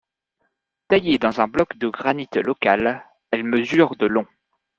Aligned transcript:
Taillée 0.87 1.19
dans 1.19 1.41
un 1.41 1.47
bloc 1.47 1.77
de 1.77 1.87
granite 1.87 2.35
local, 2.37 3.05
elle 3.29 3.43
mesure 3.43 3.95
de 3.97 4.07
long. 4.07 4.25